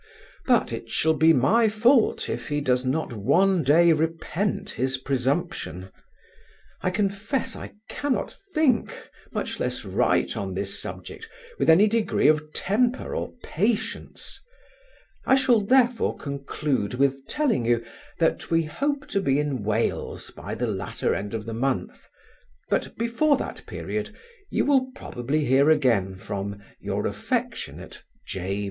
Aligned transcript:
But 0.47 0.73
it 0.73 0.89
shall 0.89 1.13
be 1.13 1.31
my 1.31 1.69
fault 1.69 2.27
if 2.27 2.47
he 2.47 2.59
does 2.59 2.83
not 2.83 3.13
one 3.13 3.61
day 3.61 3.93
repent 3.93 4.71
his 4.71 4.97
presumption 4.97 5.91
I 6.81 6.89
confess 6.89 7.55
I 7.55 7.73
cannot 7.87 8.35
think, 8.55 8.91
much 9.31 9.59
less 9.59 9.85
write 9.85 10.35
on 10.35 10.55
this 10.55 10.81
subject, 10.81 11.29
with 11.59 11.69
any 11.69 11.85
degree 11.85 12.27
of 12.27 12.51
temper 12.51 13.13
or 13.15 13.33
patience; 13.43 14.41
I 15.27 15.35
shall 15.35 15.59
therefore 15.61 16.17
conclude 16.17 16.95
with 16.95 17.27
telling 17.27 17.63
you, 17.67 17.85
that 18.17 18.49
we 18.49 18.63
hope 18.63 19.07
to 19.09 19.21
be 19.21 19.37
in 19.37 19.61
Wales 19.61 20.31
by 20.31 20.55
the 20.55 20.65
latter 20.65 21.13
end 21.13 21.35
of 21.35 21.45
the 21.45 21.53
month: 21.53 22.07
but 22.71 22.97
before 22.97 23.37
that 23.37 23.63
period 23.67 24.15
you 24.49 24.65
will 24.65 24.89
probably 24.95 25.45
hear 25.45 25.69
again 25.69 26.15
from 26.15 26.59
your 26.79 27.05
affectionate 27.05 28.01
J. 28.25 28.59